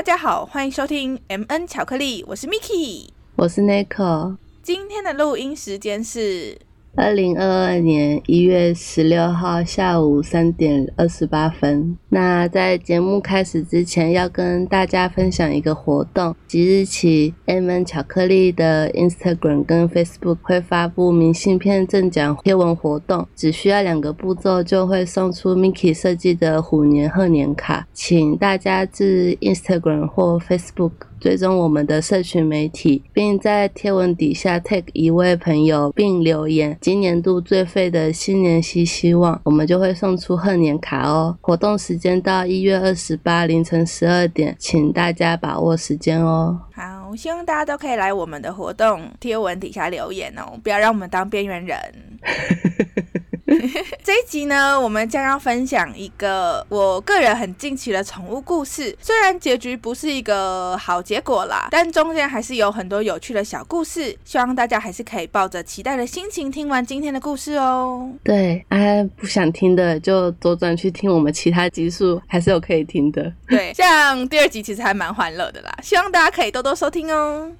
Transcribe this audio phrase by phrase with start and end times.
[0.00, 4.34] 大家好，欢迎收听 M N 巧克力，我是 Miki，我是 Nico。
[4.62, 6.58] 今天的录音时间是
[6.96, 11.96] 二零二二年一月十六号下午三点二十八分。
[12.08, 16.34] 那在节目开始之前，要跟大家分享一个活动。
[16.48, 31.09] 即日起，M N 巧克力的 Instagram 跟 Facebook 会发布明信片赠奖贴文活动，只需要两个步骤就会送出 Miki 设计的虎年贺年卡，请大家至 Instagram 或 Facebook。
[31.20, 41.36] 追踪我们的社群媒体，并在贴文底下 tag 一位朋友，并留言今年度最废的新年希希望，我们就会送出贺年卡哦。
[41.40, 46.58] 活动时间到一月二十八凌晨十二点，请大家把握时间哦。
[46.74, 51.78] 好，希望大家都可以来我们的活动贴文底下留言哦，不要让我们当边缘人。
[54.04, 58.96] 这一集呢，我们将要分享一个我个人很惊奇的宠物故事。
[59.00, 64.16] 虽然结局不是一个好结果啦，但中间还是有很多有趣的小故事。
[64.24, 68.08] 希望大家还是可以抱着期待的心情听完今天的故事哦。
[68.22, 68.78] 对，啊，
[69.16, 73.32] 不想听的就左转去听我们其他集数，还是有可以听的。
[73.48, 77.50] 对，像第二集其实还蛮欢乐的啦，希望大家可以多多收听哦。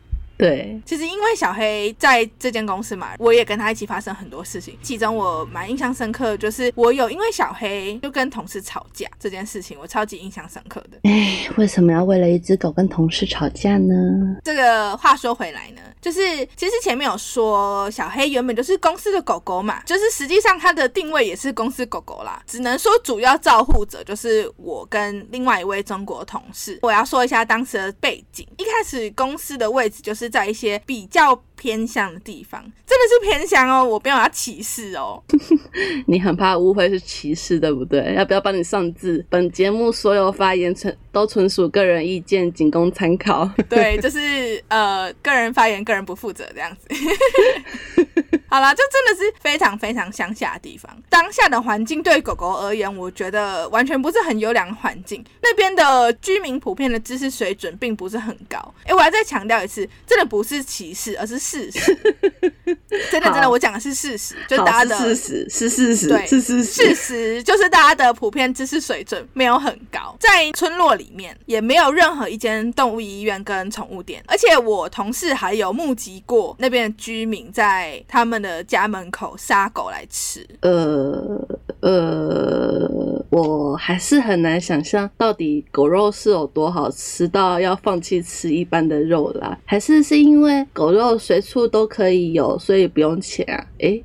[0.41, 4.79] 对，其实因为小黑在这间公司嘛，我也跟他一起发生很多事情。
[4.83, 10.99] 其中我蛮印象深刻的，就是我有因为小黑就跟同事吵架这件事情，我超级印象深刻的。
[11.03, 13.95] 哎，为什么要为了一只狗跟同事吵架呢？
[14.43, 16.21] 这个话说回来呢，就是
[16.57, 26.79] 其实前面有说小黑原本就是公司的狗狗嘛，就是实际上它的定位也是公司狗狗啦，只能说主要照护者就是我跟另外一位中国同事。
[26.81, 30.30] 我要说一下当时的背景，一开始公司的位置就是。
[30.31, 35.23] 在一些比较偏向的地方，真的是偏向哦，我不要歧视哦。
[36.09, 38.15] 你很怕误会是歧视，对不对？
[38.15, 39.23] 要不要帮你上字？
[39.29, 43.47] 本节目所有发言纯都纯属个人意见，仅供参考。
[43.69, 46.89] 对，就是呃，个人发言，个人不负责这样子。
[48.49, 50.91] 好啦，这真的是非常非常乡下的地方。
[51.09, 55.23] 当下的环境对狗狗而言，我觉得完全不是很优良的环境。
[55.41, 58.59] 那边的居民普遍的知识水准并不是很高。
[58.85, 61.95] 哎，我要再强调一次，真的不是歧视，而是事实。
[63.11, 66.65] 真的真的，我讲的是事实，就是大家的事实是事实，对，是事实。
[66.65, 70.17] 事实就是大家的普遍知识水准没有很高。
[70.19, 74.23] 在村落里面，也没有任何一间动物医院跟宠物店。
[74.27, 78.41] 而且我同事还有目击过那边的居民在他们。
[78.41, 81.39] 的家门口杀狗来吃，呃
[81.81, 93.67] 呃，我还是很难想象到底狗肉是有多好吃到要放弃吃一般的肉啦，还是是因为狗肉随处都可以有，所以不用钱啊？
[93.79, 94.05] 诶。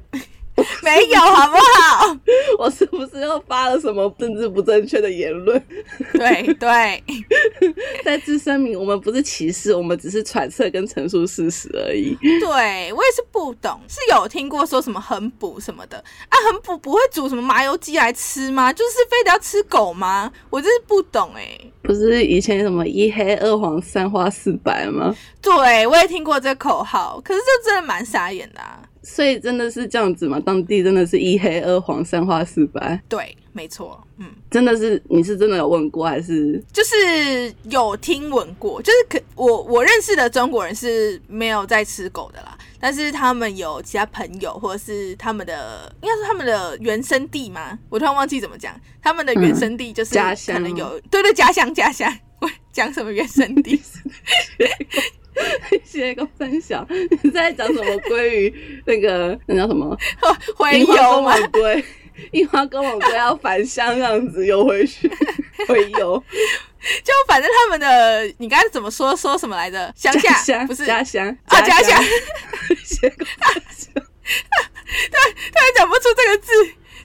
[0.82, 2.18] 没有，好不好？
[2.58, 5.62] 我是不是又发了什么政治不正确的言论？
[6.14, 7.04] 对对，
[8.06, 12.16] 再次声明，我们不是歧视，我们只是揣测跟陈述事实而已。
[12.40, 15.98] 对我也是不懂，是有听过说什么很补什么的
[16.30, 16.36] 啊？
[16.50, 18.72] 很补不会煮什么麻油鸡来吃吗？
[18.72, 20.32] 就是非得要吃狗吗？
[20.50, 21.60] 我真是不懂哎。
[21.84, 25.14] 不是以前什么一黑二黄三花四白吗？
[25.42, 28.62] 对我也听过这口号，可是这真的蛮傻眼的。
[29.06, 30.40] 所以真的是这样子吗？
[30.44, 33.00] 当地真的是一黑二黄三花四白？
[33.08, 36.62] 对，没错，嗯，真的是你是真的有问过还是？
[36.74, 47.78] 就是有听闻过，就是可我我认识的中国人是没有在吃狗的啦，但是他们有其他朋友或者是他们的，应该是他们的原生地吗？
[47.90, 48.74] 我突然忘记怎么讲，
[49.04, 50.16] 他们的原生地就是
[50.52, 52.12] 可能有对对家乡家乡，
[52.42, 53.80] 我 讲什么原生地？
[55.84, 56.86] 写个分享，
[57.22, 57.86] 你在讲什么？
[58.04, 59.98] 鲑鱼那个那叫什么？
[60.56, 61.36] 回游吗？
[61.54, 61.84] 对，
[62.32, 65.10] 樱花跟我龟要返乡，这样子游回去，
[65.68, 66.24] 回游。
[67.04, 69.92] 就反正他们的，你刚才怎么说说什么来着？
[69.96, 72.02] 乡下不是家乡啊，家乡。
[72.84, 73.36] 写个分
[73.70, 74.04] 享，
[75.12, 75.20] 他
[75.54, 76.52] 他讲不出这个字，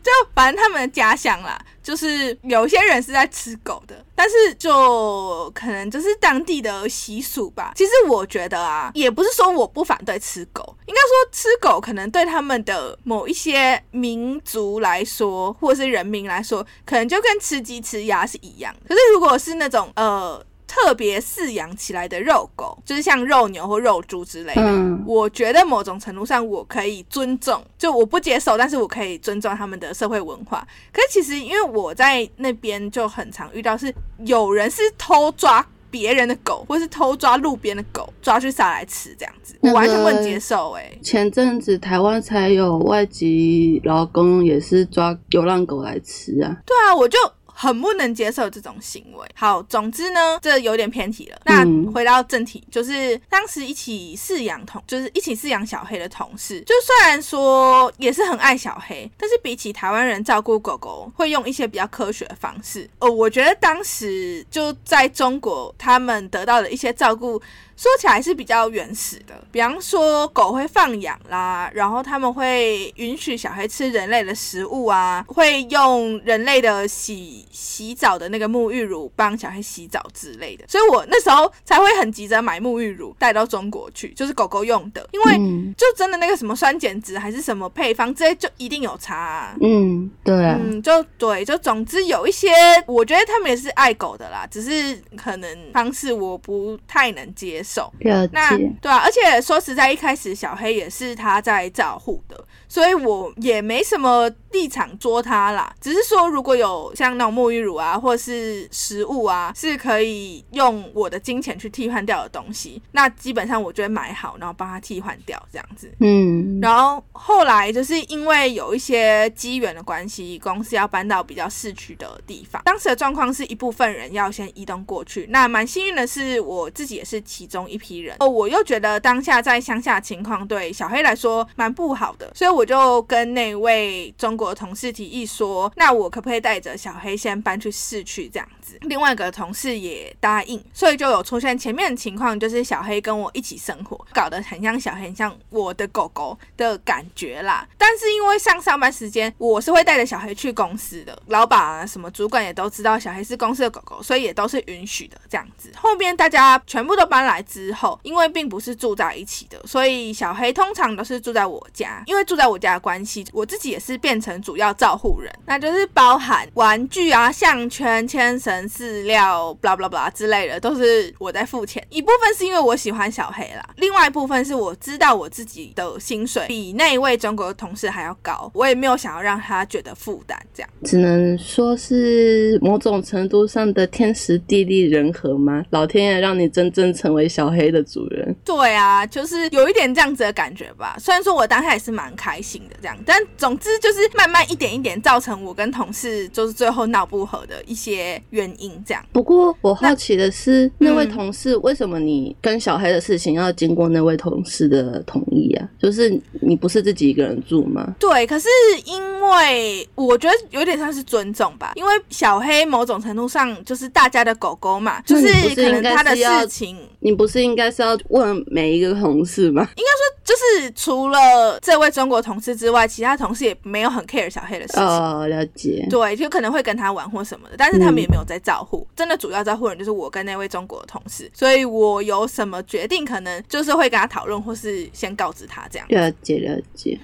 [0.03, 1.59] 就反正他们的家乡啦。
[1.82, 7.73] 就是有些人是在吃狗的，但是就可能就是当地的习俗吧。
[7.77, 18.75] 其实我觉得啊，也不是说我不反对吃狗，应该说吃狗可能对他们的某一些民族来说，或者是人民来说，可能就跟吃鸡吃鸭是一样。
[18.87, 20.44] 可是如果是那种呃。
[20.82, 24.99] 特别饲养起来的肉狗，就是像肉牛或肉猪之类的。
[25.06, 30.67] 我觉得某种程度上我可以尊重，就我不接受，但是我可以尊重他们的社会文化。
[30.93, 33.94] 可是其实因为我在那边就很常遇到，是
[34.25, 40.71] 有人是偷抓别人的狗，或是偷抓路边的狗，抓去杀来吃这样子，我完全不能接受。
[40.73, 46.56] 哎，前阵子台湾才有外籍劳工也是抓流浪狗来吃啊。
[46.65, 47.19] 对啊，我就。
[47.61, 49.29] 很不能接受这种行为。
[49.35, 51.39] 好，总之呢，这有点偏题了。
[51.45, 51.62] 那
[51.93, 62.89] 回到正题，就是当时一起饲养同，就是一起饲养小黑的同事，就虽然说也是很爱小黑，但是比起台湾人照顾狗狗，会用一些比较科学的方式。
[62.99, 67.39] 哦，我觉得当时就在中国，他们得到的一些照顾。
[67.81, 89.56] 说起来是比较原始的，比方说狗会放养啦，然后他们会允许小黑吃人类的食物啊，会用人类的洗洗澡的那个沐浴乳帮小黑洗澡之类的，所以我那时候才会很急着买沐浴乳带到中国去，就是狗狗用的，因为就真的那个什么酸碱值还是什么配方这些就一定有差。
[89.62, 92.50] 嗯，对，嗯，就对，就总之有一些，
[92.87, 97.70] 我觉得他们也是爱狗的啦，只是可能方式我不太能接受。
[97.71, 97.93] 手
[98.33, 104.29] 那对啊，而且说实在，一开始小黑也是他在照护的，所以我也没什么。
[104.52, 115.88] 立场捉他啦，只是说如果有像那种沐浴乳啊，或是食物啊，是可以用我的金钱去替换掉的东西，那基本上我就会买好，然后帮他替换掉这样子。
[116.00, 125.26] 嗯，然后后来就是因为有一些机缘的关系，公司要搬到比较市区的地方，当时的状况是一部分人要先移动过去。
[125.31, 128.17] 那蛮幸运的是，我自己也是其中一批人。
[128.19, 134.40] 哦，我又觉得当下在乡下情况对小黑来说蛮不好的，所以我就跟那位中。
[134.45, 138.49] 我同事提议说：“那我可不可以带着小黑先搬去市区这样。？”
[138.83, 147.67] 另外一个同事也答应，所以就有出现前面的情况，就是小黑跟我一起生活，搞得很像小黑，很像我的狗狗的感觉啦。
[147.79, 155.71] 但是因为上上班时间，我是会带着小黑去公司的，老板啊什么主管也都知道小黑是公司的狗狗，所以也都是允许的这样子。
[155.77, 162.03] 后边大家全部都搬来之后，因为并不是住在一起的，所以小黑通常都是住在我家。
[162.07, 164.41] 因为住在我家的关系，我自己也是变成。
[164.41, 171.85] 主要照护人，那就是包含玩具啊、项圈、牵绳、饲料、blah blah blah 之类的，都是我在付钱。
[171.89, 185.65] 一部分是因为我喜欢小黑啦，另外一部分是我知道我自己的薪水比那一位中国的同事还要高，我也没有想要让他觉得负担，这样只能说是某种程度上的天时地利人和吗？
[185.71, 188.35] 老天爷让你真正成为小黑的主人。
[188.45, 190.97] 对啊，就是有一点这样子的感觉吧。
[190.99, 194.01] 虽然说我当下也是蛮开心的，这样，但总之就是。
[194.21, 199.05] 慢慢一点一点造成我跟同事就是最后闹不和的一些原因，这样。
[199.12, 205.69] 不过我好奇的是，那位同事为什么你跟小黑的事情要经过那位同事的同意啊？
[205.79, 207.94] 就是你不是自己一个人住吗？
[207.99, 208.49] 对，可是
[208.85, 219.62] 因为我觉得有点像是尊重吧，因为小黑某种程度上就是大家的狗狗嘛，就是可能他的事情，你不是应该是要问每一个同事吗？
[219.76, 224.05] 应该说就是除了这位中国同事之外，其他同事也没有很。
[224.11, 225.87] care 小黑的事情哦，了解。
[225.88, 228.85] 对，就可能会跟他玩或什么的，但是他们也没有在照顾。
[228.97, 235.87] 真的主要照顾人就是我跟那位中国的同事，所以我有什么决定，可能就是会跟他讨论，或是先告知他这样。
[235.91, 236.99] 了解，了解。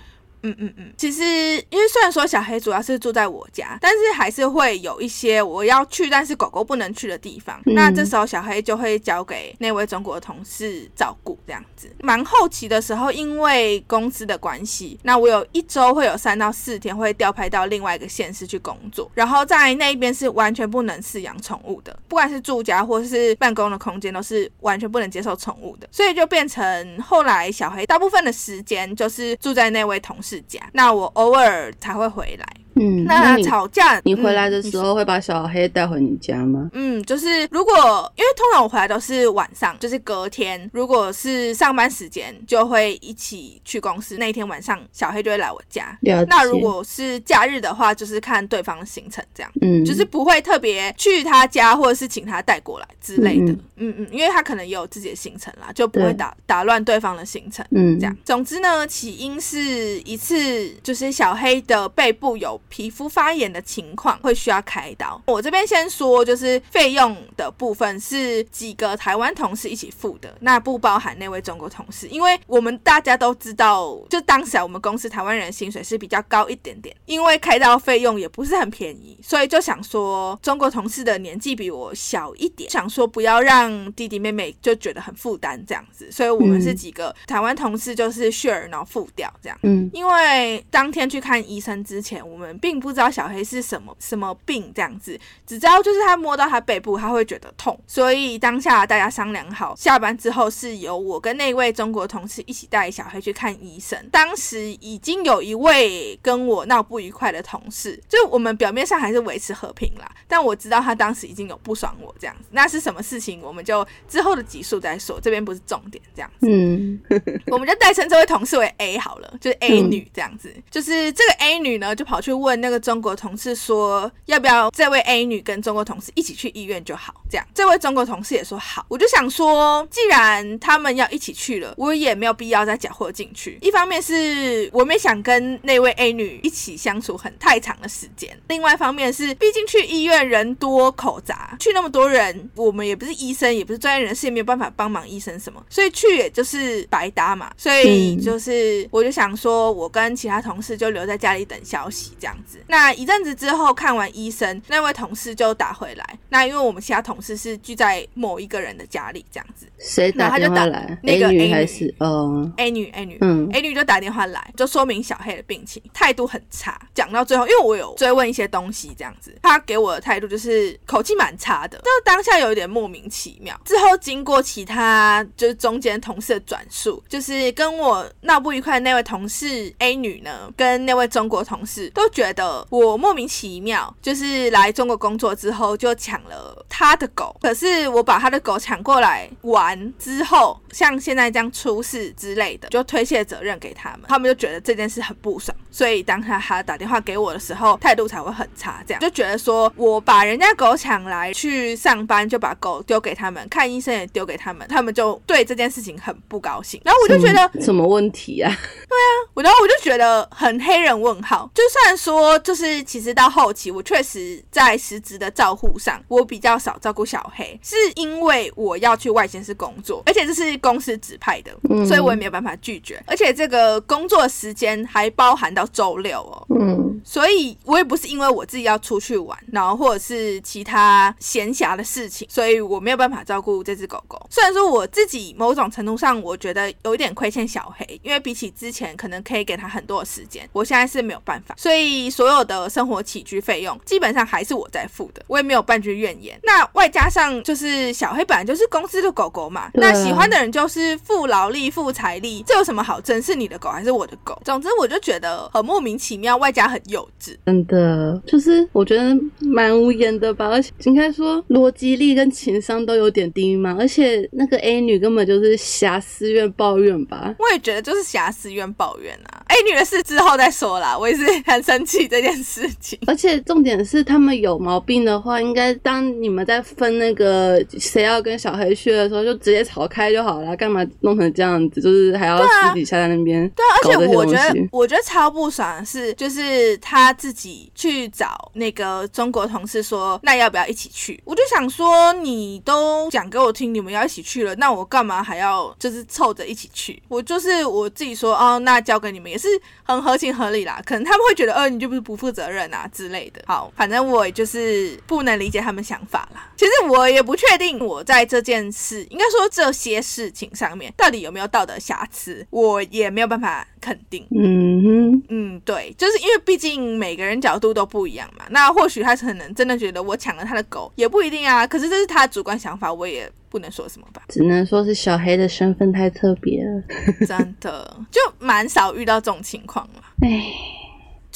[0.46, 1.24] 嗯嗯嗯，其实
[1.70, 7.60] 因为虽然说小黑主要是住在我家，但是还是会有一些我要去，但是狗狗不能去的地方。
[7.64, 11.90] 那这时候小黑就会交给那位中国的同事照顾，这样子。
[12.00, 30.35] 蛮后期的时候，因为公司的关系，那我有一周会有三到四天会调派到另外一个县市去工作，然后在那一边是完全不能饲养宠物的，不管是住家或是办公的空间都是完全不能接受宠物的，所以就变成后来小黑大部分的时间就是住在那位同事。
[30.42, 32.46] 家，那我偶尔才会回来。
[32.78, 36.68] 嗯，那吵架，你回来的时候会把小黑带回你家吗？
[36.74, 37.72] 嗯，就是如果
[38.16, 44.18] 因为通常我回来都是晚上，就是隔天，如果是上班时间，就会一起去公司。
[44.18, 45.98] 那一天晚上，小黑就会来我家。
[46.28, 49.50] 那如果是假日的话，就是看对方的行程这样。
[49.62, 53.52] 嗯，就是不会特别去他家，或者是请他带过来之类的。
[53.76, 57.64] 嗯嗯，因为他可能也有自己的行程啦，就不会打打乱对方的行程。
[57.70, 58.14] 嗯，这样。
[58.22, 62.60] 总之呢，起因是一次，就是小黑的背部有。
[62.68, 65.20] 皮肤发炎的情况会需要开刀。
[65.26, 89.58] 我这边先说，就是费用的部分是几个台湾同事一起付的，那不包含那位中国同事，因为我们大家都知道，就当时我们公司台湾人薪水是比较高一点点，因为开刀费用也不是很便宜，所以就想说中国同事的年纪比我小一点，想说不要让弟弟妹妹就觉得很负担这样子，所以我们是几个台湾同事就是 share 然后付掉这样。
[89.62, 103.98] 嗯，因为为当天去看医生之前，我们并不知道小黑是什么什么病这样子，只知道就是他摸到他背部他会觉得痛，所以当下大家商量好，下班之后是由我跟那位中国同事一起带小黑去看医生。
[104.10, 116.46] 当时已经有一位跟我闹不愉快的同事，就我们表面上还是维持和平啦，但我知道他当时已经有不爽我这样子，那是什么事情，我们就之后的集数再说，这边不是重点这样子。
[116.48, 117.00] 嗯，
[117.48, 120.52] 我们就代称这位同事为 A 好了，就是 A 女这样子。
[120.70, 127.14] 就是这个 A 女呢，就跑去问那个中国同事说，要不要这位 A 女跟中国同事一起去医院就好。
[127.30, 128.84] 这样，这位中国同事也说好。
[128.88, 133.58] 我就想说，既然他们要一起去了，我也没有必要再搅和进去。
[133.60, 147.52] 一方面是我没想跟那位 A 女一起相处很太长的时间，另外一方面是，毕竟去医院人多口杂，去那么多人，我们也不是医生，也不是专业人士，也没有办法帮忙医生什么，所以去也就是白搭嘛。
[147.56, 152.58] 所以就是，我就想说，我跟其他同事就留在家里等消息这样子。
[152.68, 156.18] 那一阵子之后看完医生，那位同事就打回来。
[156.28, 163.18] 那因为我们其他同事是聚在某一个人的家里这样子谁打他就打电话来那个 A 女女还是哦？，A 女 A 女。
[163.20, 166.78] 嗯 A 女就打电话来，就说明小黑的病情，态度很差。
[166.94, 173.58] 讲到最后，因为我有追问一些东西，这样子，他给我的态度就是口气蛮差的，就当下有一点莫名其妙。
[173.64, 208.52] 之后经过其他就是中间同事的转述，就是跟我闹不愉快的那位同事 A 女呢，跟那位中国同事都觉得我莫名其妙，就是来中国工作之后就抢了他的狗，可是我把他的狗抢过来玩之后，像现在这样出事之类的，就推卸责任给他们，他们就觉得这件事很不爽，所以当他他打电话给我的时候，态度才会很差，这样就觉得说我把人家狗抢来去上班，就把狗丢给他们，看医生也丢给他们，他们就对这件事情很不高兴，然后我就觉得什么问题啊？
[209.32, 211.50] 我然后我就觉得很黑人问号。
[211.54, 223.00] 就算说，就是其实到后期，我确实在实质的照护上，我比较少照顾小黑，是因为我要去外县市工作，而且这是公司指派的，嗯所以我也没有办法拒绝。
[223.06, 226.46] 而且这个工作时间还包含到周六哦。
[226.58, 234.20] 嗯所以我也不是因为我自己要出去玩，然后或者是其他闲暇的事情，所以我没有办法照顾这只狗狗。
[234.28, 246.38] 虽然说我自己某种程度上，我觉得有一点亏欠小黑，因为比起之前可能可以给他很多的时间，我现在是没有办法，所以所有的生活起居费用基本上还是我在付的，我也没有半句怨言。
[246.42, 253.20] 那外加上就是小黑本来就是公司的狗狗嘛，那喜欢的人就是付劳力、付财力，这有什么好争？
[253.20, 254.40] 是你的狗还是我的狗？
[254.44, 257.34] 总之我就觉得很莫名其妙，外加很幼稚。
[257.46, 267.34] 真的，就是我觉得蛮无言的吧，而且应该说逻辑力跟情商都有点低嘛，而且那个 A 女根本就是瑕疵怨抱怨吧。
[267.38, 269.42] 我也觉得就是瑕疵怨抱怨啊。
[269.48, 272.98] A 女的事之后再说啦，我也是很生气这件事情。
[273.06, 281.80] 而且重点是，他们有毛病的话，应该当你们在分那个谁要跟小黑去的时候，就直接吵开就好了，干嘛弄成这样子？
[281.80, 291.20] 就是还要私底下在那边对啊，而且我觉得。，我觉得超不爽的是，就是他自己去找那个中国同事说，那要不要一起去？
[291.24, 297.02] 我就想说，你都讲给我听，你们要一起去了，那我干嘛还要就是凑着一起去？
[297.08, 299.48] 我就是我自己说，哦，那交给你们也是
[299.82, 300.80] 很合情合理啦。
[300.84, 303.42] 可能他们会觉得，呃，你就不是不负责任啊之类的。
[303.46, 306.50] 好，反正我也就是不能理解他们想法啦。
[306.56, 314.26] 其实我也不确定我在这件事，应该说这些事情上面到底有没有道德瑕疵，我也没有办法肯定。
[314.30, 318.44] 嗯哼，嗯，对，就是因为毕竟每个人角度都不一样嘛。
[318.50, 321.66] 那或许他可能真的觉得我抢了他的狗，也不一定啊。
[321.66, 324.22] 可是这是他的主观想法，我也不能说什么吧。
[324.28, 326.82] 只能说是小黑的身份太特别了。
[327.26, 330.02] 真的，就蛮少遇到这种情况了。
[330.22, 330.42] 唉，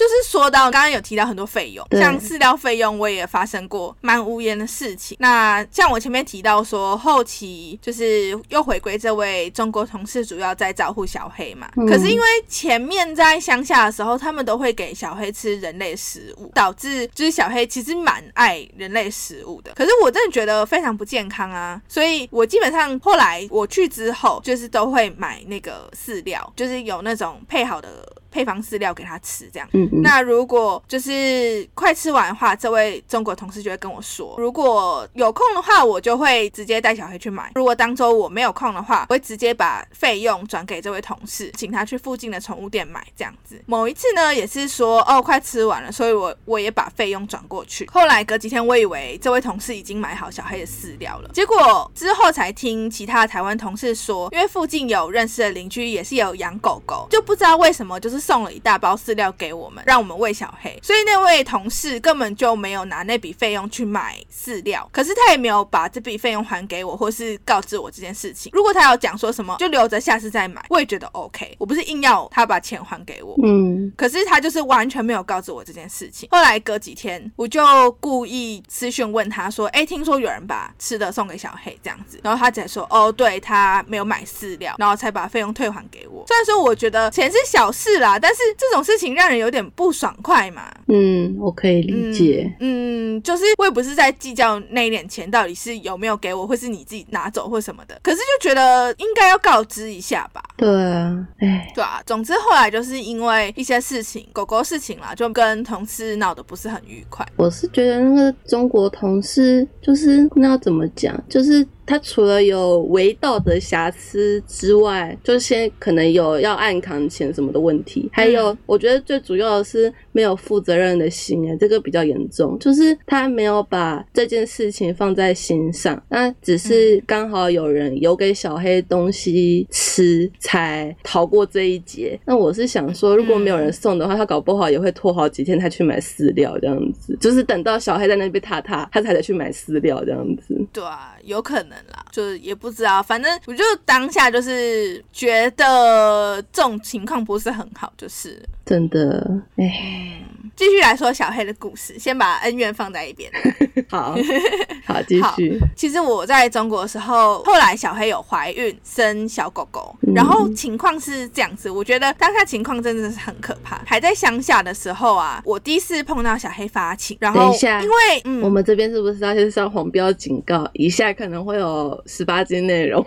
[0.00, 5.14] 就是说到刚刚有提到很多费用，像饲料费用，我也发生过蛮无言的事情。
[5.20, 11.70] 那像我前面提到说，后期就是又回归这位中国同事，主要在照顾小黑嘛。
[11.76, 19.72] 嗯可是因为前面在乡下的时候，他们都会给小黑吃人类食物，导致就是小黑其实蛮爱人类食物的。
[19.74, 29.68] 可是我真的觉得非常不健康啊，所以我基本上后来我去之后，就是都会买那个饲料，就是有那种配好的配方饲料给他吃，这样。
[29.72, 43.60] 嗯嗯，那如果就是快吃完的话，这位中国同事就会跟我说，如果有空的话，我就会直接带小黑去买；如果当周我没有空的话，我会直接把费用转给这位同事，请他去附近的宠物店买这样子。
[43.66, 47.88] 某一次呢，也是说哦快吃完了，所以我我也把费用转过去。
[47.92, 68.52] 后来隔几天，我以为这位同事已经买好小黑的饲料了，结果之后才听其他的台湾同事说，因为附近有认识的邻居也是有养狗狗，就不知道为什么就是送了一大包饲料给我们，让我们喂小黑，所以那位同事根本就没有拿那笔费用去买饲料，可是他也没有把这笔费用还给我，或是告知我这件事情。
[68.54, 71.56] 如果他有讲说什么，就留着下次再买，我也觉得 OK。
[71.58, 76.28] 我不是硬要他把钱还给我，嗯，可是他就是完全没有告知我这件事情。
[76.30, 90.70] 后来隔几天，我就故意私讯问他说：“哎，听说有人把吃的送给小黑这样子。”然后他才说：“哦，对他没有买饲料，然后才把费用退还给”虽然说我觉得钱是小事啦，但是这种事情让人有点不爽快嘛。
[90.92, 92.52] 嗯，我可以理解。
[92.60, 97.98] 嗯，就是我也不是在计较那一点钱到底是有没有给我，或是你自己拿走或什么的。
[98.02, 100.42] 可是就觉得应该要告知一下吧。
[100.56, 102.02] 对啊，哎，对啊。
[102.04, 107.26] 总之后来就是因为一些事情，狗狗事情啦，就跟同事闹得不是很愉快。
[107.36, 111.66] 我是觉得那个中国同事就是那要怎么讲，就是。
[111.86, 132.18] 他除了有违道德瑕疵之外，就先可能有要暗扛钱什么的问题，还有我觉得最主要的是没有负责任的心，哎，这个比较严重，就是他没有把这件事情放在心上，那只是刚好有人有给小黑东西吃，才逃过这一劫。
[132.24, 140.56] 那我是想说，如果没有人送的话，他搞不好也会拖好几天才去买饲料，这样子，就是等到小黑在那边踏踏，他才得去买饲料，这样子。
[140.72, 142.04] 对啊，有可能啦。
[142.10, 150.16] 就是也不知道，反正我就当下就是觉得这种情况不是很好，就是真的，哎。
[150.56, 153.30] 继续来说小黑的故事，先把恩怨放在一边。
[153.88, 154.14] 好，
[154.84, 155.58] 好，继续。
[155.74, 161.70] 其实我在中国的时候，后来小黑有怀孕生小狗狗，然后情况是这样子。
[161.70, 163.80] 我觉得当下情况真的是很可怕。
[163.86, 170.68] 还在乡下的时候啊，我第一次碰到小黑发情，然后因为我们这边是不是要先上黄标警告？
[170.74, 173.04] 以下可能会有十八禁内容。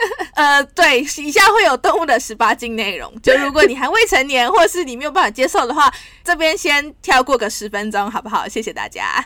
[0.34, 3.12] 呃，对，以下会有动物的十八禁内容。
[3.22, 8.48] 就如果你还未成年，或是你没有办法接受的话，这边先跳过个十分钟，好不好？
[8.48, 9.24] 谢谢大家。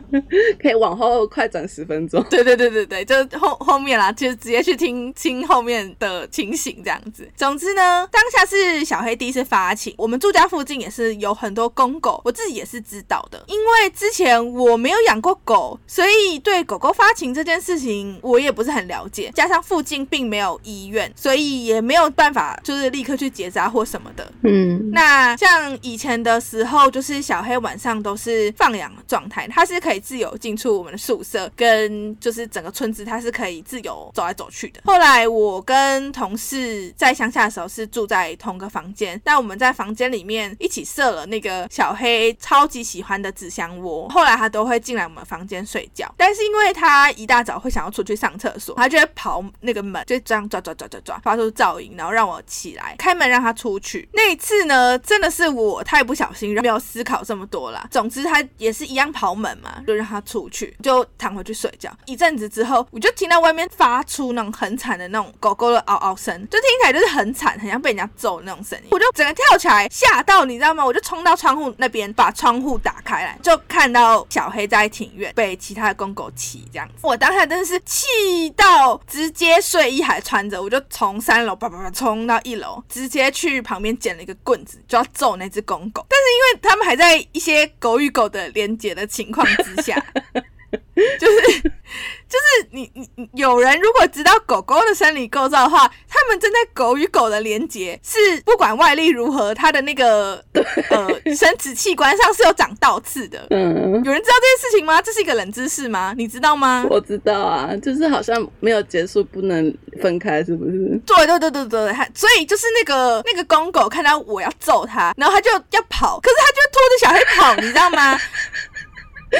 [0.60, 2.22] 可以往后快转十分钟。
[2.30, 7.28] 对对对对对，就后后面啦，就直接去听听后面的情形这样子。
[7.36, 13.42] 总之呢，当下是小黑第一次发情，我们住家附近也是有很多公狗，我自己也是知道的。
[13.48, 19.30] 因为之前我没有养过狗，所以对狗狗发情这件事情我也不是很了解。
[19.34, 20.44] 加上附近并没有。
[20.62, 24.32] 医院，所以也没有办法，就是立刻去结扎或什么的。
[24.44, 34.80] 嗯，那像以前的时候，就是小黑晚上都是放养的状态，它是可以自由进出我们的宿舍，跟就是整个村子，它是可以自由走来走去的。
[34.84, 50.44] 后来我跟同事在乡下的时候是住在同个房间，但我们在房间里面一起设了那个小黑超级喜欢的纸箱窝，后来他都会进来我们房间睡觉，但是因为他一大早会想要出去上厕所，他就会跑那个门，就这样。
[50.48, 54.08] 抓抓抓抓抓，发出噪音，然后让我起来开门让他出去。
[54.12, 57.88] 那一次呢，真的是我太不小心，没有思考这么多啦。
[57.90, 61.90] 总之，他也是一样跑门嘛，就让他出去，就躺回去睡觉。
[62.04, 68.88] 一阵子之后，我就听到外面发出那种很惨的那种狗狗的嗷嗷声，就听起来就是很惨，很像被人家揍那种声音。
[68.90, 70.84] 我就整个跳起来，吓到你知道吗？
[70.84, 76.94] 我就冲到窗户那边，把窗户打开来，就看到小黑在庭院被其他的公狗骑这样子。
[77.02, 80.44] 我当下真的是气到直接睡衣还穿。
[80.48, 86.04] 着我就从三楼叭叭叭冲到一楼，直接去旁边捡了一个棍子，就要揍那只公狗。
[86.08, 90.04] 但是因为他们还在一些狗与狗的连接的情况之下。
[91.18, 100.42] 就是就是你你有人如果知道狗狗的生理构造的话，他们正在狗与狗的连接是不管外力如何，它的那个
[100.90, 103.46] 呃生殖器官上是有长倒刺的。
[103.50, 105.00] 嗯，有人知道这件事情吗？
[105.00, 106.14] 这是一个冷知识吗？
[106.16, 106.86] 你知道吗？
[106.90, 111.00] 我知道啊，就是好像没有结束不能分开，是不是？
[111.06, 118.18] 对对对对对，所以就是那个那个公狗看到我要揍它，然后它就要跑，可是它就拖着小黑跑，你知道吗？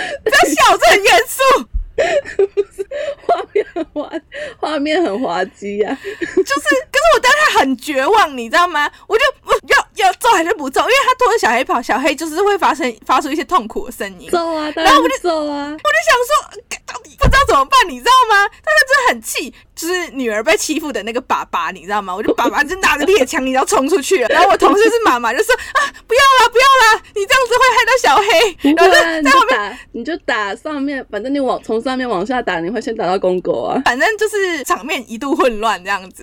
[0.25, 1.39] 不要笑，这很严肃。
[2.55, 2.85] 不是
[3.25, 4.11] 画面很滑，
[4.59, 5.97] 画面很滑稽呀。
[6.03, 8.91] 就是，可是我当时很绝望，你知道吗？
[9.07, 9.25] 我就
[9.69, 10.81] 要要揍还是不揍？
[10.81, 14.29] 因为他拖着小黑跑，小黑就是会发生发出一些痛苦的声音。
[14.31, 14.73] 揍啊！
[14.77, 15.71] 然后我就揍啊！
[15.71, 18.49] 我就想说，到底不知道怎么办，你知道吗？
[18.65, 19.55] 但是真的很气。
[19.75, 22.15] 就是女儿被欺负的那个爸爸，你知道吗？
[22.15, 24.29] 我就爸爸就拿着猎枪，你要冲出去了。
[24.31, 28.73] 然后我同事是妈妈，就说啊，不要啦，不要啦，你这样子会害到小黑。
[28.73, 33.83] 然后在后面，你就打上面，反正你往从上面往下打，你会先打到公狗啊。
[33.85, 36.23] 反正就是场面一度混乱这样子。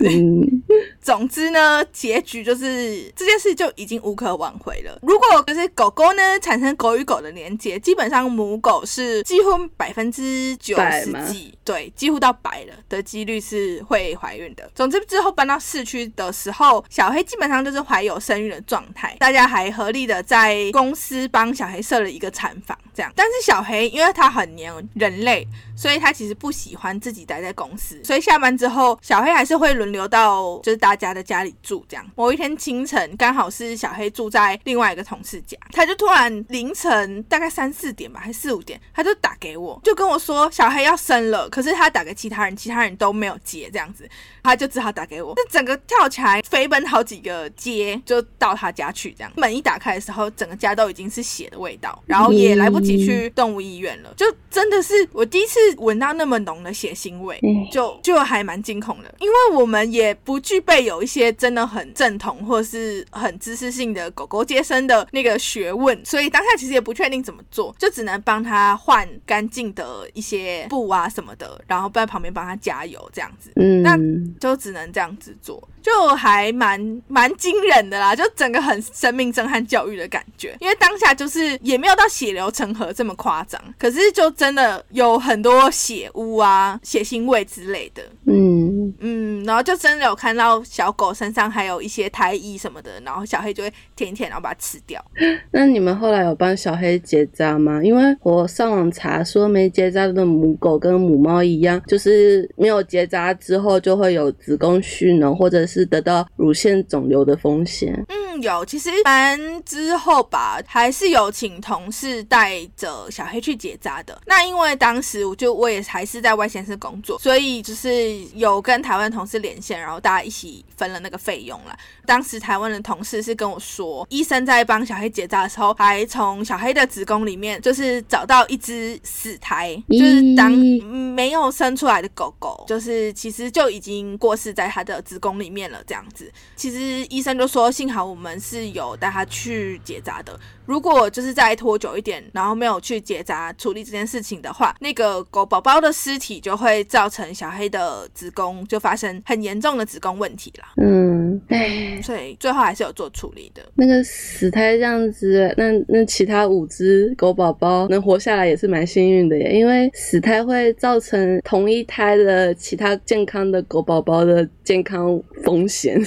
[1.01, 4.97] 总之呢，结局就是这件事就已经无可挽回了。
[5.04, 14.67] 如果就是狗狗呢产生狗与狗的连接，基本上母狗是几乎百分之九十几，对，几乎到百了的几率是会怀孕的。
[14.74, 23.13] 总之之后搬到市区的时候，小黑基本上就是怀有生育的状态，大家还合力的在公司帮小黑设了一个产房，这样。
[23.15, 31.86] 但是小黑因为他很黏人类，所以他其实不喜欢自己待在公司，所以下班之后，小黑还是会轮流到就是大家的家里住。
[31.88, 44.09] 这样，某一天清晨，刚好是小黑住在另外一个同事家，他就突然凌晨大概三四点吧，还四五点，他就打给我，就跟我说小黑要生了，可是他打给其他人，其他人都没有接，这样子。
[44.43, 49.11] 他就只好打给我，那整个跳起来飞奔好几个街，就到他家去。
[49.15, 54.11] 这样门一打开的时候，整个家都已经是血的味道，然后也来不及去动物医院了。
[54.17, 57.39] 就真的是我第一次闻到那么浓的血腥味，
[57.71, 59.13] 就就还蛮惊恐的。
[59.19, 73.51] 因为我们也不具备有一些真的很正统或是很知识性的狗狗接生的那个学问，所以当下其实也不确定怎么做，就只能帮他换干净的一些布啊什么的，然后在旁边帮他加油这样子。
[73.56, 73.97] 嗯，那。
[74.39, 80.56] 就只能这样子做，就还蛮蛮惊人的啦，就整个很生命震撼教育的感觉。
[80.62, 88.02] 因为当下就是也没有到血流成河这么夸张，可是就真的有很多血污啊、血腥味之类的。
[88.26, 95.04] 嗯嗯，然后就真的有看到小狗身上还有一些胎衣什么的，然后小黑就会舔一舔，然后把它吃掉。
[95.52, 97.84] 那你们后来有帮小黑结扎吗？
[97.84, 104.22] 因为我上网查说，没结扎的母狗跟母猫一样，就是没有结扎之后就会有。
[104.22, 107.93] 有子宫蓄脓或者是得到乳腺肿瘤的风险。
[108.10, 108.65] 嗯，有。
[108.65, 114.21] 其实完之后吧，还是有请同事带着小黑去结扎的。
[114.25, 121.77] 那因为当时我就我也还是在外县市工作，所以就是有跟台湾同事连线，然后大家一起分了那个费用了。
[122.05, 134.01] 当时台湾的同事是跟我说，医生在帮小黑结扎的时候，还从小黑的子宫里面就是找到一只死胎，就是当没有生出来的狗狗，就是其实就已经。
[134.17, 136.32] 过世在他的子宫里面了，这样子。
[136.56, 140.39] 其实医生就说，幸好我们是有带他去结扎的。
[140.71, 150.69] 如果就是再拖久一点，然后没有去结扎处理这件事情的话，那个狗宝宝的尸体就会造成小黑的子宫就发生很严重的子宫问题啦。
[150.81, 153.62] 嗯，哎，所以最后还是有做处理的。
[153.75, 166.01] 那个死胎这样子，那那其他五只狗宝宝能活下来也是蛮幸运的耶，因为死胎会造成同一胎的其他健康的狗宝宝的健康风险。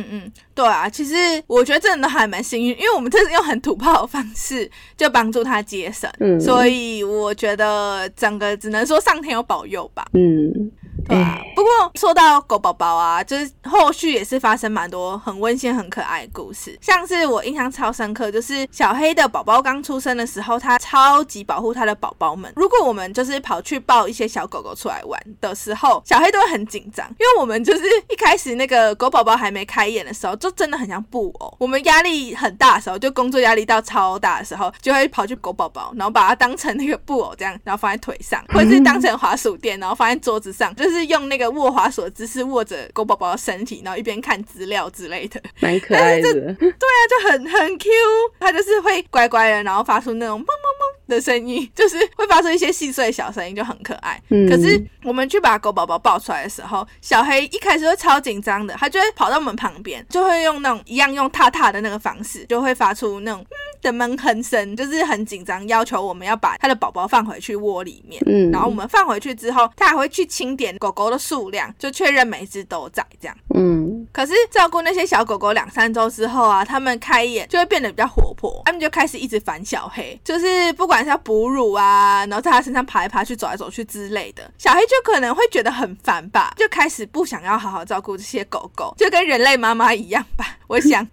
[0.00, 1.14] 嗯嗯对啊，其实
[1.46, 10.06] 我觉得真的还蛮幸运，因为我们这是用很土炮的方式就帮助他节省，所以我觉得整个只能说上天有保佑吧。
[10.14, 10.70] 嗯。
[11.06, 16.78] 对啊，不过说到狗宝宝啊，就是后续也是发生蛮多很温馨、很可爱的故事。
[16.80, 22.50] 像是我印象超深刻，就是小黑的宝宝刚出生的时候，他超级保护他的宝宝们。
[22.56, 31.54] 如果我们就是跑去抱一些小狗狗出来玩的时候，小黑都会很紧张，因为我们就是一开始那个狗宝宝还没开眼的时候，就真的很像布偶。
[31.58, 40.93] 我们压力很大的时候，就工作压力到超大的时候，就会跑去狗宝宝，然后把它当成那个布偶这样，然后放在腿上，或者是当成滑鼠垫，然后放在桌子上，就是。
[40.94, 46.32] 是用那个握滑索姿势握着狗宝宝的身体，然后一边看资料之类的，蛮可爱的。
[46.32, 47.90] 对啊，就很很 Q，
[48.38, 50.73] 它就是会乖乖的，然后发出那种汪汪汪
[51.06, 54.20] 的声音，就是会发出一些细碎小声音，就很可爱。
[54.48, 68.22] 可是我们去把狗宝宝抱出来的时候，小黑一开始会超紧张的，它就会跑到我们旁边，就会用那种一样用踏踏的那个方式，就会发出那种嗯的闷哼声，就是很紧张，要求我们要把它的宝宝放回去窝里面。
[68.26, 70.74] 嗯，然后我们放回去之后，它还会去清点。
[70.78, 90.56] 狗狗的数量就确认每只都在这样，嗯，可是照顾那些小狗狗两三周之后啊，它们开眼就会变得比较活泼，它们就开始一直烦小黑，就是不管是要哺乳啊，然后在它身上爬来爬去、走来走去之类的，小黑就可能会觉得很烦吧，就开始不想要好好照顾这些狗狗，就跟人类妈妈一样吧。
[90.66, 91.06] 我想，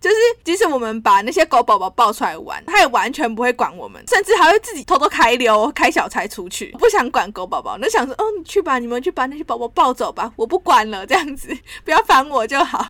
[0.00, 8.96] 就是即使我们把那些狗宝宝抱出来玩，它也完全不会管我们，甚至还会自己偷偷开溜、开小差出去，不想管狗宝宝，那想说哦，你去吧，你们。
[9.06, 12.86] 去把那些宝宝抱走吧，我不管了，这样子不要烦我我就好。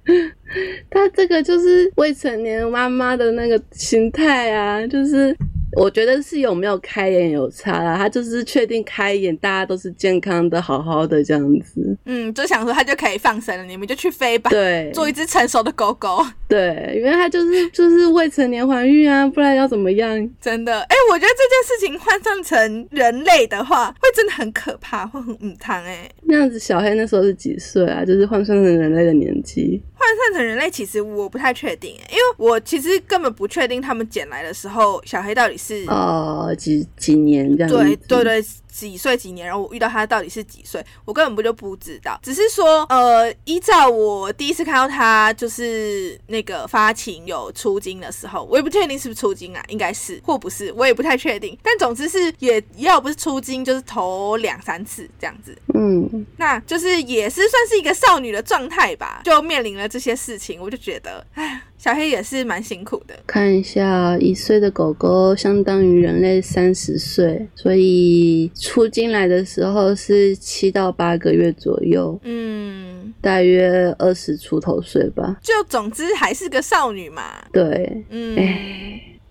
[0.91, 5.37] 他这个就是未成年妈妈的那个心态啊，就是
[5.77, 7.97] 我觉得是有没有开眼有差啦。
[7.97, 11.97] 他就是确定开眼，大家都是健康的、好好的这样子。
[12.07, 16.25] 嗯，就想说他就可以放生了，你们就去飞吧，对，做一只成熟的狗狗。
[16.49, 20.31] 对，因为他就是 就是未成年怀孕啊，不然要怎么样？
[20.41, 26.09] 真的，哎、我觉得这件事情换算成人类的话，会真的很可怕，会很嗯汤哎。
[26.23, 28.05] 那样子，小黑那时候是几岁啊？
[28.05, 29.83] 就是换算成人类的年纪。
[29.99, 37.77] 换算成人类，其实我不太确定欸，因为我其实根本不确定他们捡来的时候，小黑到底是哦，几几年这样子？
[37.77, 42.21] 对对对，几岁几年，然后我遇到他到底是几岁，我根本不就不知道。
[42.23, 51.59] 只是说，呃，依照我第一次看到他就是那个发情有出精的时候，我也不确定是不是出精啊，应该是或不是，我也不太确定。
[51.63, 55.57] 但总之是也要不是出精，就是头两三次这样子。
[55.73, 63.15] 嗯，那就是也是算是一个少女的状态吧，就面临了这些事情，我就觉得，哎，小黑也是蛮辛苦的。
[63.27, 75.37] 看一下，一岁的狗狗相当于人类三十岁，所以出进来的时候是七到八个月左右，嗯，大约二十出头岁吧。
[75.43, 77.23] 就总之还是个少女嘛。
[77.53, 78.37] 对，嗯，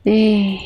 [0.03, 0.57] 哎，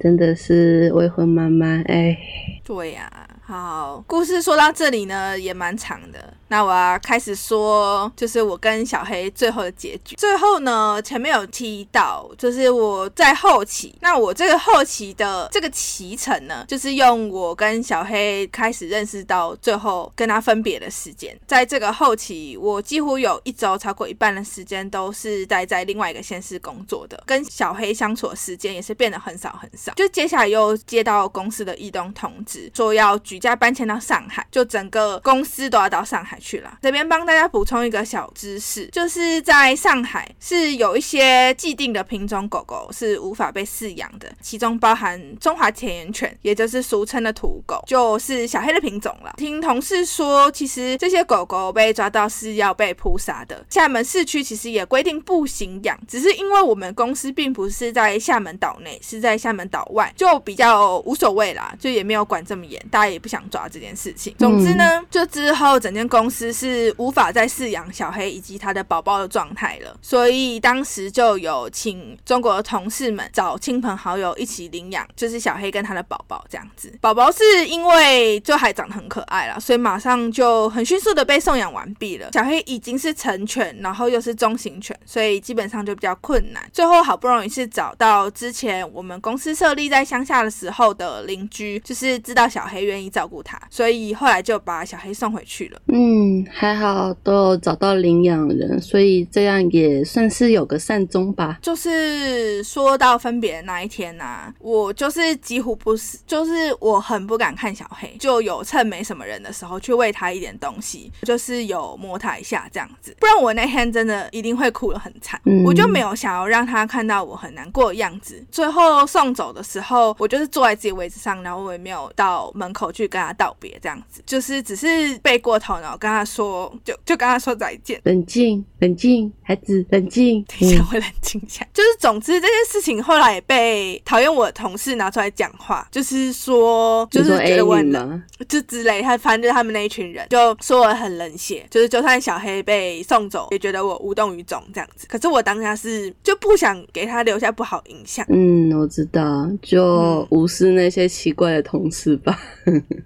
[0.00, 2.16] 真的是未婚妈妈，哎，
[2.64, 6.34] 对呀、好，故事说到这里呢，也蛮长的。
[6.48, 10.14] 那我要开始说，就是我跟小黑最后的结局。
[10.16, 21.34] 最后呢，前面有提到，就是我在后期，那我这个后期的这个骑程呢，就是用我跟小黑开始认识到最后跟他分别的时间。
[21.46, 29.94] 在这个后期，我几乎有一周超过一半的时间都是待在另外一个县市工作的，跟小黑相处的时间也是变得很少很少。
[29.94, 36.78] 就接下来又接到公司的异动通知，说要举家搬迁到上海，就整个公司都要到上海去了。
[36.82, 49.34] 这边帮大家补充一个小知识，就是在上海是有一些既定的品种狗狗是无法被饲养的，其中包含中华田园犬，也就是俗称的土狗，就是小黑的品种了。
[49.36, 53.64] 听同事说，其实这些狗狗被抓到是要被扑杀的。
[53.70, 64.34] 厦门市区其实也规定不行养，只是因为我们公司并不是在厦门岛内，是在厦门岛外，就比较无所谓啦，就也没有管这么严，大家也不想抓这件事情。
[64.38, 76.92] 总之呢，就之后整间公司是无法再饲养小黑以及他的宝宝的状态了，所以当时就有请中国的同事们找亲朋好友一起领养，就是小黑跟他的宝宝这样子。
[77.00, 82.30] 宝宝是因为就还长得很可爱啦，所以马上就很迅速的被送养完毕了。
[82.32, 86.68] 小黑已经是成犬，然后又是中型犬，所以基本上就比较困难。
[86.72, 95.80] 最后好不容易是找到之前我们公司设立在乡下的时候的邻居，就是知道小黑愿意照顾他，所以后来就把小黑送回去了。
[95.88, 101.58] 嗯，还好都有找到领养人，所以这样也算是有个善终吧。
[101.60, 115.40] 就是说到分别的那一天呐、我就是几乎不是，就是我很不敢看小黑，就有趁没什么人的时候去喂他一点东西，就是有摸他一下这样子，不然我那天真的一定会哭得很惨。
[115.44, 118.40] 嗯我就没有想要让他看到我很难过的样子。
[118.52, 124.86] 最后送走的时候，我就是坐在自己位置上，然后我也没有到门口去跟他道别，这样子，就是只是
[125.18, 128.00] 背过头，然后跟他说，就就跟他说再见。
[128.04, 130.44] 冷静，冷静，孩子，冷静。
[130.48, 131.66] 等一下，我冷静一下。
[131.72, 138.24] 就是总之这件事情后来也被讨厌我的同事拿出来讲话，就是说，就是觉得我很冷，吗？
[138.48, 145.06] 就之类，他反正就是他们那一群人就说我很冷血，就是就算小黑被送走，也觉得我无动于衷这样子。
[145.08, 148.24] 可是我当下是就不想给他留下不好印象。
[148.28, 152.38] 嗯，我知道，就无视那些奇怪的同事吧。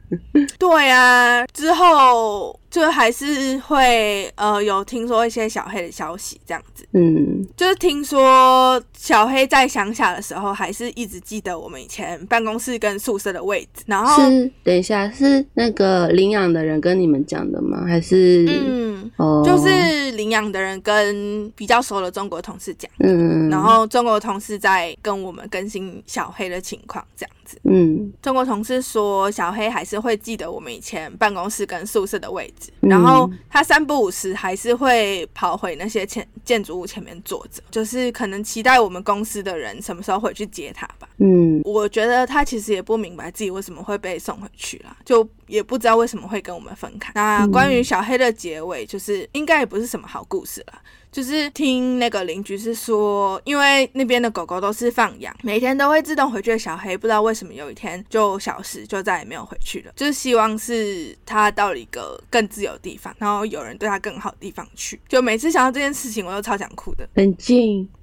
[0.58, 6.84] 对啊，之后就还是会呃有听说一些小黑的消息这样子。
[6.92, 13.82] 嗯，就是听说小黑在乡下的时候，还是一直记得我们以前办公室跟宿舍的位置。
[13.86, 17.84] 然后，是，等一下，是那个领养的人跟你们讲的吗？
[17.86, 18.44] 还是？
[18.48, 27.58] 嗯，哦，就是领养的人跟比较熟的中国同事讲，嗯，然后中国同事在跟我们更新小黑的情况，这样子。
[27.64, 28.12] 嗯。
[28.22, 32.88] 中国同事说，小黑还是会记得我们以前办公室跟宿舍的位置，嗯。
[32.88, 41.08] 然后他三不五时还是会跑回那些前建筑物前面坐着，就是可能期待我们公司的人什么时候回去接他吧。
[41.18, 41.60] 嗯。
[41.64, 47.12] 我觉得他其实也不明白自己为什么会被送回去啦，就也不知道为什么会跟我们分开。
[47.14, 50.80] 那关于小黑的结尾，就是应该也不是什么好故事了。
[51.10, 59.92] 就是听那个邻居是说，因为那边的狗狗都是放养，每天都会自动回去的小黑，不知道为什么有一天就消失，就再也没有回去了。
[59.94, 64.98] 就是希望是他到了一个更自由的地方，然后有人对他更好的地方去。
[65.06, 67.06] 就每次想到这件事情，我都超想哭的。
[67.12, 67.86] 冷静。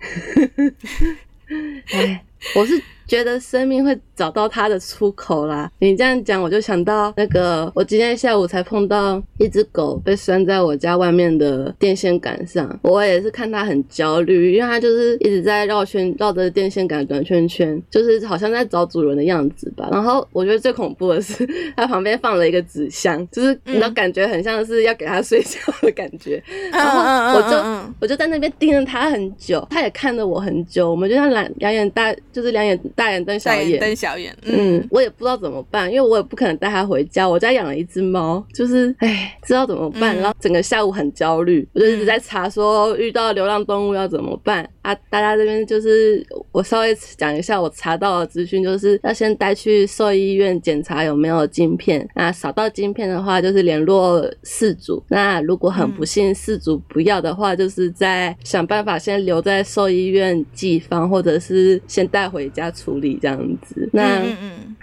[1.92, 2.24] 哎，
[2.56, 2.82] 我是。
[3.10, 5.68] 觉得生命会找到它的出口啦。
[5.80, 12.80] 你这样讲，我就想到那个，我今天下午才碰到一只狗被拴在我家外面的电线杆上。
[12.84, 19.90] 我也是看它很焦虑，因为它就是一直在绕圈，绕着电线杆转圈圈，就是好像在找主人的样子吧。
[19.92, 26.40] 然后我觉得最恐怖的是， 它旁边放了一个纸箱，就是你都感觉很像是要给它睡觉的感觉。
[26.72, 32.80] 然后我就我就在那边盯着它很久，它也看着我很久，我们就像两两眼大，就是两眼。
[32.96, 34.36] 大眼瞪小眼，瞪小眼。
[34.44, 37.28] 嗯，我也不知道怎么办，因为我也不可能带它回家。
[37.28, 40.16] 我家养了一只猫，就是唉，知道怎么办。
[40.16, 44.96] 然后整个下午很焦虑，我就一直在查说遇到流浪动物要怎么办啊。
[45.10, 52.08] 大家这边就是我稍微讲一下我查到的资讯，就是要先带去兽医院检查有没有晶片。
[52.16, 55.04] 那扫到晶片的话，就是联络饲主。
[55.10, 62.90] 那如果很不幸饲主不要的话，就是在想办法先留在兽医院寄放，或者是先带回家处。
[62.90, 64.20] 处理这样子，那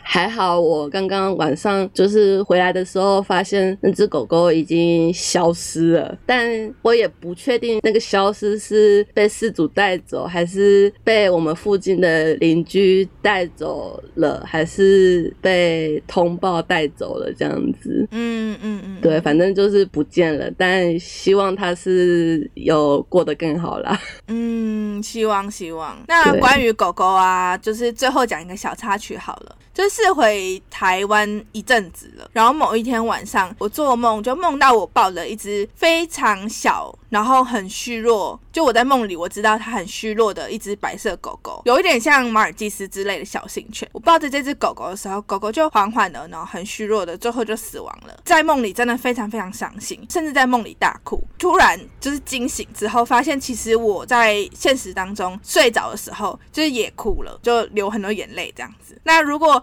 [0.01, 18.07] 还好，我刚刚晚上就是回来的时候，发现那只狗狗已经消失了，但我也不确定那个消失是被失主带走，还是被我们附近的邻居带走了，还是被通报带走了这样子。
[18.13, 24.01] 嗯嗯嗯，对，反正就是不见了，但希望它是有过得更好啦。
[24.29, 25.97] 嗯，希望希望。
[26.07, 27.87] 那关于狗狗啊，就是。
[27.97, 29.57] 最后讲一个小插曲好了。
[29.77, 43.87] 就是回台湾一阵子了，然后某一天晚上，我做梦就梦到我抱了一只非常小，然后很虚弱，就我在梦里我知道它很虚弱的一只白色狗狗，有一点像马尔济斯之类的小型犬。
[43.93, 48.19] 我抱着这只狗狗的时候，狗狗就缓缓的，然后很虚弱的，最后就死亡了。
[48.25, 51.23] 在梦里真的非常非常伤心，甚至在梦里大哭。
[51.39, 58.99] 突然就是惊醒之后，发现其实我在现实当中睡着的时候，就是也哭了，就流很多眼泪这样子。
[59.05, 59.63] 那如果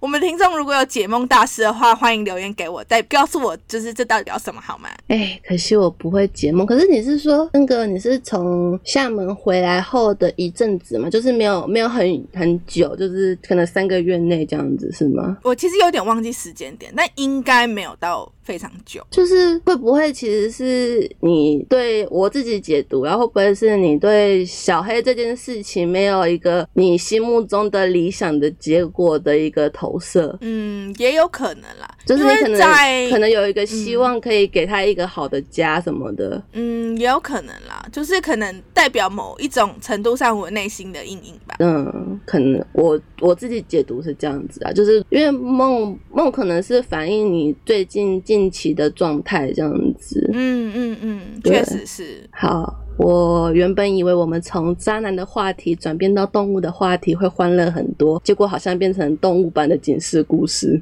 [0.00, 4.88] 我们听众如果有解梦大师的话，欢迎留言给我，再告诉我就是这到底要什么好吗？
[5.08, 6.64] 哎，可惜我不会解梦。
[6.64, 11.10] 可是你是说那个你是从厦门回来后的一阵子吗？
[11.10, 15.36] 就是没有没有很很久，就是可能三个月内这样子是吗？
[15.42, 18.30] 我其实有点忘记时间点，但应该没有到。
[18.48, 30.36] 非常久，就是会不会其实是你对我自己解读，然后会不会是你对小黑这件事情没有一个你心目中的理想的结果的一个投射？
[30.40, 36.42] 嗯，也有可能啦，就是你可能可能有一个希望可以给他一个好的家什么的。
[36.54, 41.54] 嗯，也有可能啦，就是可能代表某一种程度上我内心的阴影吧。
[41.60, 48.38] 嗯，可能我我自己解读是这样子啊，就是因为梦梦可能是反映你最近近。
[48.38, 52.22] 近期的状态这样子，嗯嗯嗯，确实是。
[52.30, 60.80] 好，我原本以为我们从渣男的话题转变到动物的话题会欢乐很多，结果好像变成动物版的警示故事，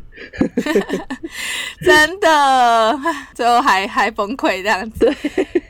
[1.84, 2.98] 真的，
[3.34, 5.14] 最后还还崩溃这样子，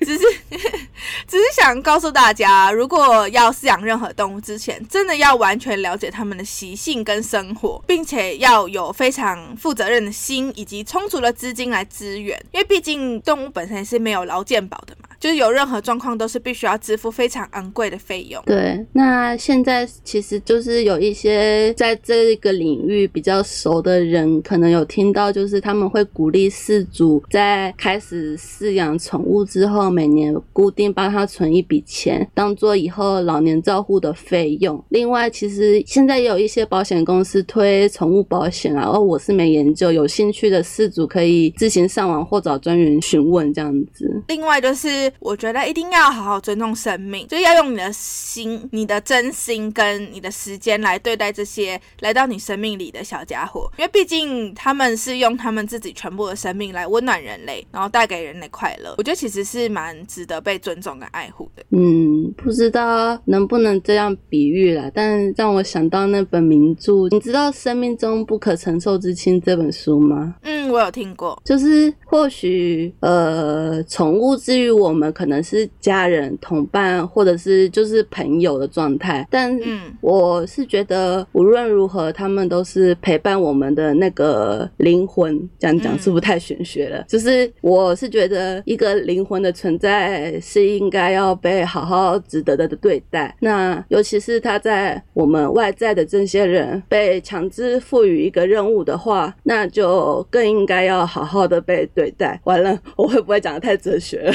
[0.01, 0.25] 只是。
[1.29, 18.42] 只是想告诉大家，如果要饲养任何动物之前，真的要完全了解它们的习性跟生活，并且要有非常负责任的心以及充足的资金来支援，因为毕竟动物本身是没有劳健保的嘛，就是有任何状况都是必须要支付非常昂贵的费用。
[18.46, 30.87] 对，那现在其实就是有一些在这个领域比较熟的人，可能有听到，就是他们会鼓励饲主在开始饲养宠物之后，每年固定。
[30.96, 34.83] 帮他存一笔钱，当做以后老年照护的费用。
[34.88, 44.09] 另外，其实现在也有一些保险公司推宠物保险啊，哦我是没研究，有兴趣的事主可以自行上网或找专员询问这样子。
[44.29, 58.95] 另外，就是我觉得一定要好好尊重生命，就要用你的心、你的真心跟你的时间来对待这些来到你生命里的小家伙，因为毕竟他们是用他们自己全部的生命来温暖人类，然后带给人类快乐。
[58.99, 60.77] 我觉得其实是蛮值得被尊。
[60.77, 70.35] 尊重跟爱护的，嗯，不知道能不能这样比喻啦，但让我想到那本名著，你知道《生命中不可承受之轻》这本书吗？
[70.43, 85.37] 嗯，我有听过，就是或许呃，宠物治愈我们可能是家人、同伴，或者是就是朋友的状态，但嗯，我是觉得无论如何，他们都是陪伴我们的那个灵魂。
[85.59, 87.05] 这样讲是不是太玄学了？
[87.09, 90.77] 就是我是觉得一个灵魂的存在是。
[90.77, 93.35] 应该要被好好值得的对待。
[93.41, 102.39] 那尤其是他在我们外在的这些人被强制赋予一个任务的话，那就更应该要好好的被对待。
[102.45, 104.35] 完了，我会不会讲的太哲学了？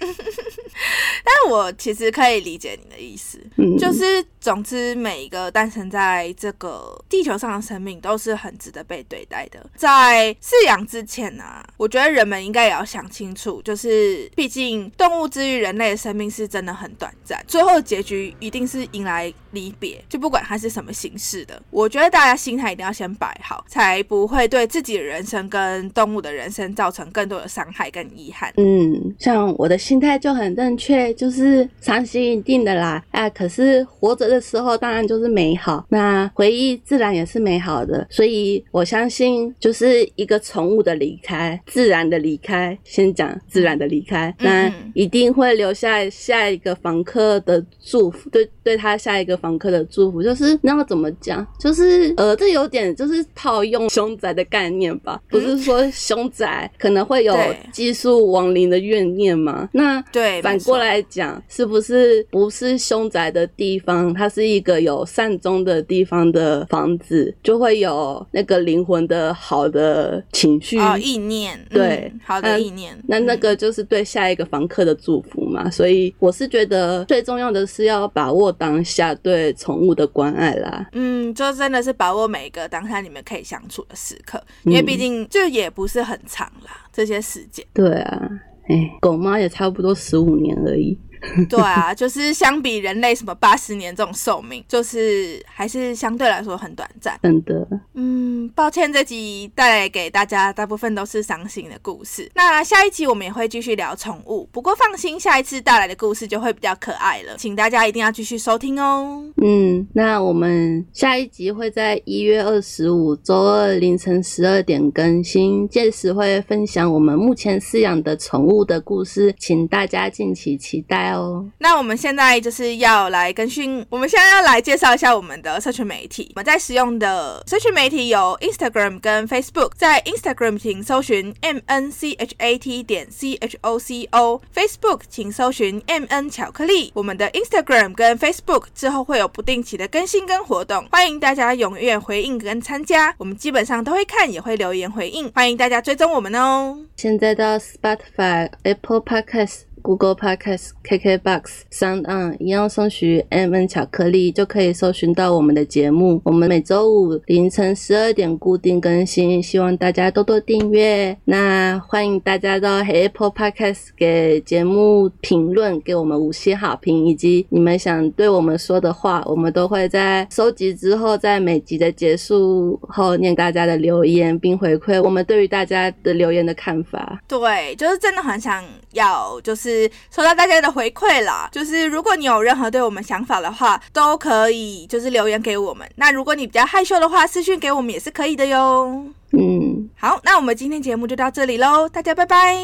[1.24, 9.64] 但是我其实可以理解你的意思，嗯，就是总之每一个诞生在这个地球上的生命都是很值得被对待的。
[9.76, 11.44] 在饲养之前呢、
[11.76, 21.60] 我觉得人们应该也要想清楚，就是毕竟动物之于人类的生命是真的很短暂，最后结局一定是迎来离别，就不管它是什么形式的。
[21.70, 28.52] 我觉得大家心态一定要先摆好，才不会对自己的人生跟动物的人生造成更多的伤害跟遗憾。
[28.56, 33.04] 嗯，像我的心态就很正确，就是伤心一定的啦。
[33.10, 38.06] 啊，可是活着的时候当然就是美好，那回忆自然也是美好的。
[38.08, 51.46] 所以我相信，就是一个宠物的离开，自然的离开，先讲自然的离开，那嗯一定会留下下一个房客的祝福，对对他下一个房客的祝福，就是那要怎么讲？
[51.60, 59.68] 就是呃，这有点就是套用凶宅的概念吧，不是说凶宅可能会有对寄宿亡灵的怨念吗？
[59.72, 70.78] 那对，反没错过来讲，是不是不是凶宅的地方，它是一个有善终的地方的房子，就会有那个灵魂的好的情绪？
[70.78, 72.98] 哦，意念，对嗯好的嗯意念。
[73.06, 80.88] 那那个就是对下一个房客的祝福嘛，所以我是觉得最重要的是要把握当下对宠物的关爱啦。
[80.92, 87.64] 嗯，就真的是把握每一个当下你们可以相处的时刻，因为毕竟这也不是很长啦，这些时间。
[87.72, 88.30] 对啊，
[88.68, 90.98] 哎，狗妈也差不多十五年而已。
[91.48, 97.18] 对啊，就是相比人类什么八十年这种寿命，就是还是相对来说很短暂。
[97.22, 102.30] 真的，嗯，抱歉，这集带来给大家大部分都是伤心的故事。
[102.34, 109.24] 那下一集我们也会继续聊宠物，不过放心，下一次带来的故事就会比较可爱了，请大家一定要继续收听哦。
[109.42, 121.13] 嗯，那我们下一集会在一月二十五周二凌晨十二点更新，届时会分享我们目前饲养的宠物的故事，请大家敬请期待哦。
[121.58, 126.30] 那我们现在就是要来更新，我们现在要来介绍一下我们的社群媒体。
[126.34, 133.78] 我们在使用的社群媒体有 Instagram 跟 Facebook，在 Instagram 请搜寻 M N C H A T 点 C H O
[133.78, 136.90] C O，Facebook 请搜寻 M N 巧克力。
[136.94, 143.14] 我们的 Instagram 跟 Facebook 之后会有不定期的更新跟活动，欢迎大家踊跃回应跟参加。
[143.18, 146.78] 我们基本上都会看，也会留言回应，欢迎大家追踪我们哦。
[146.96, 149.73] 现在到 Spotify、Apple Podcasts。
[149.84, 156.22] Google Podcast、KKBox、Sound On 一样搜寻 M N 巧克力就可以搜寻到我们的节目。
[156.24, 161.14] 我们每周五凌晨十二点固定更新，希望大家多多订阅。
[161.26, 177.20] 那欢迎大家到 Apple Podcast 给节目评论，给我们五星好评，以及你们想对我们说的话，我们都会在收集之后，在每集的结束后念大家的留言，并回馈我们对于大家的留言的看法。
[177.28, 178.64] 对，就是真的很想
[178.94, 179.73] 要，就是
[180.14, 181.48] 收到大家的回馈啦。
[181.52, 185.88] 就是如果你有任何对我们想法的话，都可以就是留言给我们。
[185.96, 189.04] 那如果你比较害羞的话，私讯给我们也是可以的哟。
[189.32, 192.56] 嗯，好，那我们今天节目就到这里喽，大家拜拜。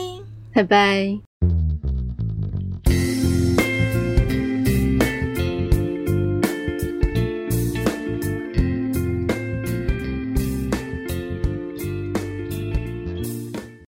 [0.54, 1.29] 拜拜。